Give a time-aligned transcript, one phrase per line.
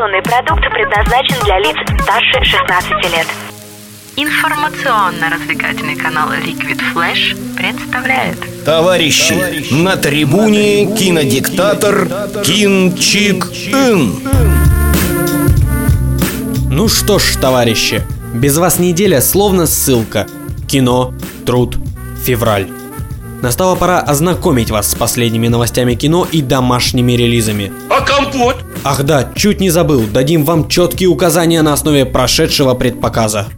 [0.00, 3.26] Информационный продукт предназначен для лиц старше 16 лет.
[4.16, 12.08] Информационно-развлекательный канал Liquid Flash представляет Товарищи, на трибуне кинодиктатор
[12.42, 14.14] Кин Чик Ин.
[16.70, 20.26] Ну что ж, товарищи, без вас неделя словно ссылка.
[20.66, 21.12] Кино,
[21.44, 21.76] труд,
[22.24, 22.68] февраль.
[23.42, 27.70] Настала пора ознакомить вас с последними новостями кино и домашними релизами.
[27.90, 28.56] А компот?
[28.82, 33.48] Ах да, чуть не забыл, дадим вам четкие указания на основе прошедшего предпоказа.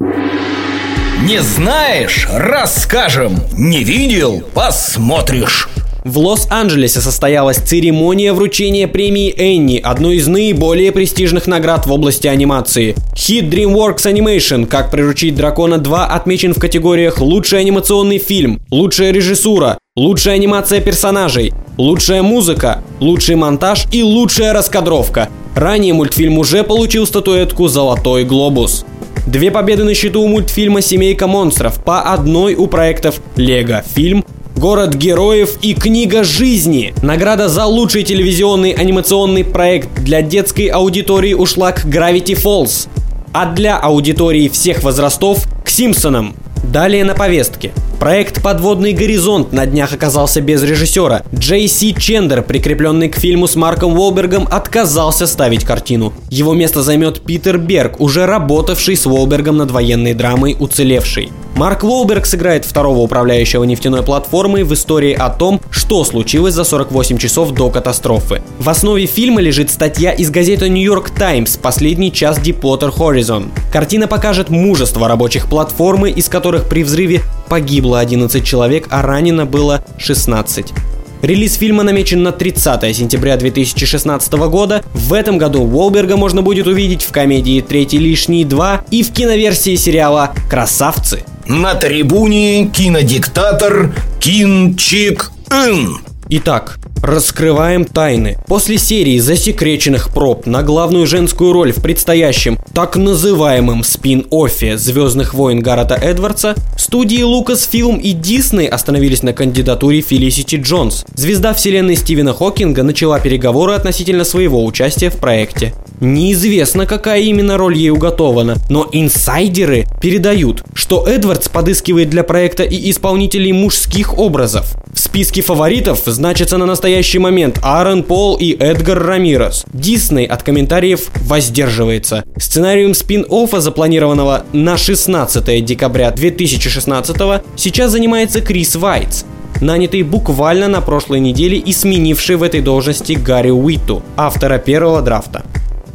[1.23, 2.27] Не знаешь?
[2.33, 3.39] Расскажем.
[3.57, 4.43] Не видел?
[4.53, 5.69] Посмотришь.
[6.05, 12.97] В Лос-Анджелесе состоялась церемония вручения премии Энни, одной из наиболее престижных наград в области анимации.
[13.17, 19.79] Хит DreamWorks Animation «Как приручить дракона 2» отмечен в категориях «Лучший анимационный фильм», «Лучшая режиссура»,
[19.95, 25.29] «Лучшая анимация персонажей», «Лучшая музыка», «Лучший монтаж» и «Лучшая раскадровка».
[25.55, 28.85] Ранее мультфильм уже получил статуэтку «Золотой глобус».
[29.29, 34.25] Две победы на счету у мультфильма «Семейка монстров», по одной у проектов «Лего фильм»,
[34.57, 36.95] Город героев и книга жизни.
[37.03, 42.89] Награда за лучший телевизионный анимационный проект для детской аудитории ушла к Gravity Falls,
[43.33, 46.37] а для аудитории всех возрастов к Симпсонам.
[46.63, 47.73] Далее на повестке.
[48.03, 51.23] Проект «Подводный горизонт» на днях оказался без режиссера.
[51.33, 56.13] Джей Си Чендер, прикрепленный к фильму с Марком Уолбергом, отказался ставить картину.
[56.29, 61.31] Его место займет Питер Берг, уже работавший с Уолбергом над военной драмой «Уцелевший».
[61.55, 67.19] Марк Уолберг сыграет второго управляющего нефтяной платформой в истории о том, что случилось за 48
[67.19, 68.43] часов до катастрофы.
[68.59, 73.51] В основе фильма лежит статья из газеты York Times «Последний час Deepwater Horizon».
[73.71, 77.23] Картина покажет мужество рабочих платформы, из которых при взрыве
[77.53, 80.73] погибло 11 человек, а ранено было 16.
[81.21, 84.83] Релиз фильма намечен на 30 сентября 2016 года.
[84.95, 89.77] В этом году Уолберга можно будет увидеть в комедии «Третий лишний 2» и в киноверсии
[89.77, 91.25] сериала «Красавцы».
[91.47, 95.99] На трибуне кинодиктатор Кин Чик Ин.
[96.31, 98.39] Итак, раскрываем тайны.
[98.47, 105.61] После серии засекреченных проб на главную женскую роль в предстоящем так называемом спин-оффе «Звездных войн»
[105.61, 111.05] Гаррета Эдвардса, студии Lucasfilm и Disney остановились на кандидатуре Фелисити Джонс.
[111.15, 115.75] Звезда вселенной Стивена Хокинга начала переговоры относительно своего участия в проекте.
[116.01, 122.91] Неизвестно, какая именно роль ей уготована, но инсайдеры передают, что Эдвардс подыскивает для проекта и
[122.91, 124.75] исполнителей мужских образов.
[124.93, 129.65] В списке фаворитов значатся на настоящий момент Аарон Пол и Эдгар Рамирес.
[129.73, 132.25] Дисней от комментариев воздерживается.
[132.37, 139.25] Сценарием спин-оффа, запланированного на 16 декабря 2016 сейчас занимается Крис Вайтс,
[139.61, 145.45] нанятый буквально на прошлой неделе и сменивший в этой должности Гарри Уитту, автора первого драфта.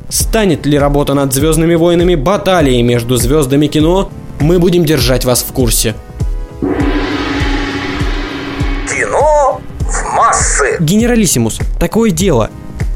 [0.09, 4.09] Станет ли работа над «Звездными войнами» баталией между звездами кино,
[4.39, 5.95] мы будем держать вас в курсе.
[8.89, 9.16] Кино
[10.27, 10.77] массы.
[10.79, 12.49] Генералиссимус, такое дело.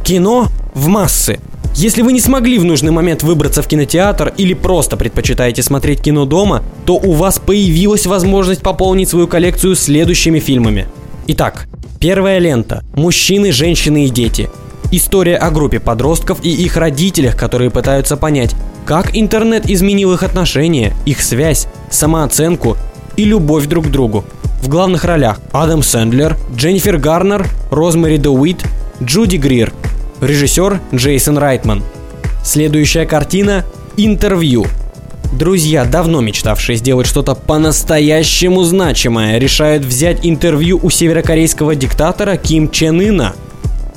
[0.03, 1.39] Кино в массы.
[1.75, 6.25] Если вы не смогли в нужный момент выбраться в кинотеатр или просто предпочитаете смотреть кино
[6.25, 10.87] дома, то у вас появилась возможность пополнить свою коллекцию следующими фильмами.
[11.27, 11.67] Итак,
[12.01, 14.49] первая лента «Мужчины, женщины и дети».
[14.91, 18.53] История о группе подростков и их родителях, которые пытаются понять,
[18.85, 22.75] как интернет изменил их отношения, их связь, самооценку
[23.15, 24.25] и любовь друг к другу.
[24.61, 28.63] В главных ролях Адам Сэндлер, Дженнифер Гарнер, Розмари Деуит,
[29.01, 29.73] Джуди Грир.
[30.21, 31.83] Режиссер Джейсон Райтман.
[32.43, 33.65] Следующая картина–
[33.97, 34.65] «Интервью».
[35.33, 42.99] Друзья, давно мечтавшие сделать что-то по-настоящему значимое, решают взять интервью у северокорейского диктатора Ким Чен
[42.99, 43.33] Ына–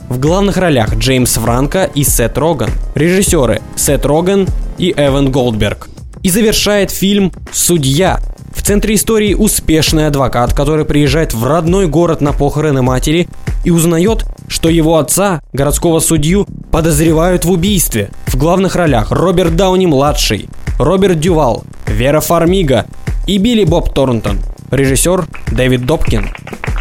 [0.08, 2.70] в главных ролях Джеймс Франко и Сет Роган.
[2.94, 4.46] Режиссеры Сет Роган
[4.78, 5.88] и Эван Голдберг.
[6.22, 8.20] И завершает фильм «Судья».
[8.54, 13.28] В центре истории успешный адвокат, который приезжает в родной город на похороны матери
[13.64, 18.10] и узнает, что его отца, городского судью, подозревают в убийстве.
[18.26, 20.48] В главных ролях Роберт Дауни-младший,
[20.78, 22.86] Роберт Дювал, Вера Фармига
[23.26, 24.38] и Билли Боб Торнтон.
[24.70, 26.30] Режиссер Дэвид Добкин.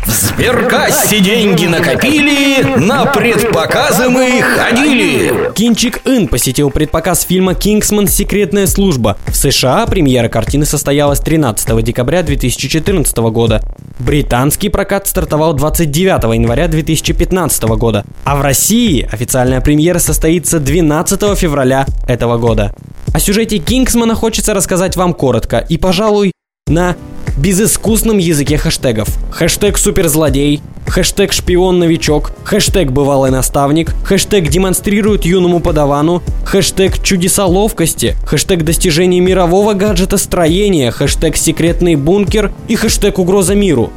[0.05, 5.53] В сберкассе деньги накопили, на предпоказы мы ходили.
[5.53, 8.07] Кинчик Ин посетил предпоказ фильма «Кингсман.
[8.07, 9.17] Секретная служба».
[9.27, 13.61] В США премьера картины состоялась 13 декабря 2014 года.
[13.99, 18.03] Британский прокат стартовал 29 января 2015 года.
[18.25, 22.75] А в России официальная премьера состоится 12 февраля этого года.
[23.13, 26.33] О сюжете Кингсмана хочется рассказать вам коротко и, пожалуй,
[26.67, 26.95] на
[27.37, 29.07] безыскусном языке хэштегов.
[29.31, 38.63] Хэштег суперзлодей, хэштег шпион-новичок, хэштег бывалый наставник, хэштег демонстрирует юному подавану, хэштег чудеса ловкости, хэштег
[38.63, 43.91] достижение мирового гаджета строения, хэштег секретный бункер и хэштег угроза миру.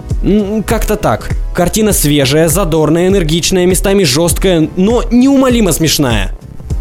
[0.67, 1.31] Как-то так.
[1.55, 6.33] Картина свежая, задорная, энергичная, местами жесткая, но неумолимо смешная.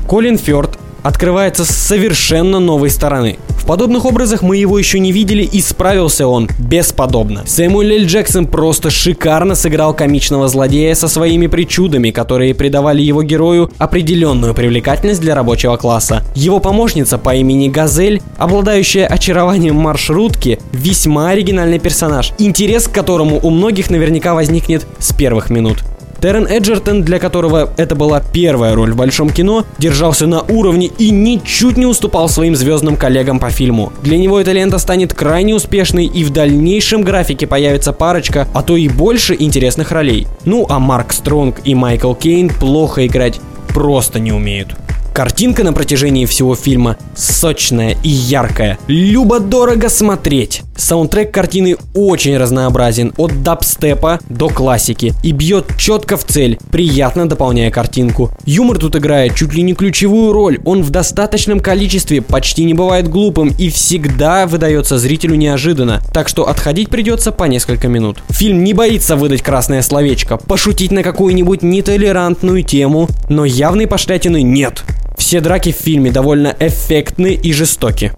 [0.08, 3.38] Колин Фёрд открывается с совершенно новой стороны.
[3.66, 7.42] В подобных образах мы его еще не видели и справился он бесподобно.
[7.48, 13.72] Сэмюэл Эль Джексон просто шикарно сыграл комичного злодея со своими причудами, которые придавали его герою
[13.80, 16.22] определенную привлекательность для рабочего класса.
[16.36, 23.50] Его помощница по имени Газель, обладающая очарованием маршрутки, весьма оригинальный персонаж, интерес к которому у
[23.50, 25.84] многих наверняка возникнет с первых минут.
[26.26, 31.12] Террен Эджертон, для которого это была первая роль в большом кино, держался на уровне и
[31.12, 33.94] ничуть не уступал своим звездным коллегам по фильму.
[34.02, 38.76] Для него эта лента станет крайне успешной и в дальнейшем графике появится парочка, а то
[38.76, 40.26] и больше интересных ролей.
[40.46, 44.76] Ну а Марк Стронг и Майкл Кейн плохо играть просто не умеют.
[45.16, 48.78] Картинка на протяжении всего фильма сочная и яркая.
[48.88, 50.62] Любо-дорого смотреть.
[50.76, 57.72] Саундтрек картины очень разнообразен, от дабстепа до классики, и бьет четко в цель, приятно дополняя
[57.72, 58.32] картинку.
[58.46, 63.08] Юмор тут играет чуть ли не ключевую роль, он в достаточном количестве, почти не бывает
[63.08, 68.18] глупым и всегда выдается зрителю неожиданно, так что отходить придется по несколько минут.
[68.32, 74.84] Фильм не боится выдать красное словечко, пошутить на какую-нибудь нетолерантную тему, но явной пошлятины нет.
[75.18, 78.12] Все драки в фильме довольно эффектны и жестоки.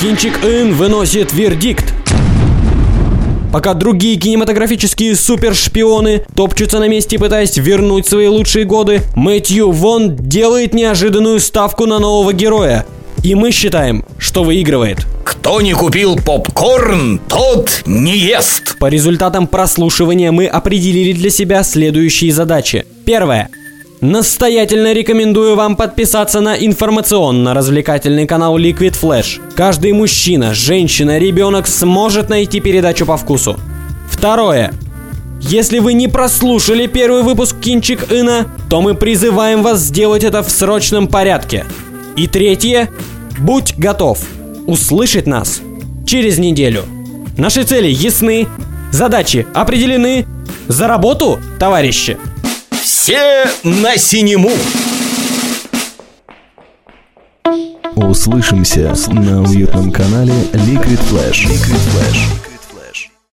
[0.00, 1.94] Кинчик Ин выносит вердикт.
[3.52, 10.74] Пока другие кинематографические супершпионы топчутся на месте, пытаясь вернуть свои лучшие годы, Мэтью Вон делает
[10.74, 12.84] неожиданную ставку на нового героя.
[13.22, 15.06] И мы считаем, что выигрывает.
[15.24, 18.76] Кто не купил попкорн, тот не ест.
[18.78, 22.84] По результатам прослушивания мы определили для себя следующие задачи.
[23.06, 23.48] Первое.
[24.04, 29.40] Настоятельно рекомендую вам подписаться на информационно-развлекательный канал Liquid Flash.
[29.54, 33.58] Каждый мужчина, женщина, ребенок сможет найти передачу по вкусу.
[34.10, 34.74] Второе.
[35.40, 40.50] Если вы не прослушали первый выпуск Кинчик Ина, то мы призываем вас сделать это в
[40.50, 41.64] срочном порядке.
[42.14, 42.90] И третье.
[43.38, 44.18] Будь готов
[44.66, 45.62] услышать нас
[46.06, 46.84] через неделю.
[47.38, 48.48] Наши цели ясны,
[48.92, 50.26] задачи определены.
[50.68, 52.18] За работу, товарищи!
[52.96, 54.52] Все на синему!
[57.96, 61.44] Услышимся на уютном канале Liquid Flash.
[61.44, 62.43] Liquid Flash.